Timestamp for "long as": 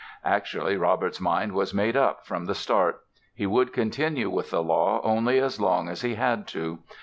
5.61-6.01